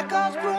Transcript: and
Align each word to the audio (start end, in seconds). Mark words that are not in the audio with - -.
and 0.00 0.49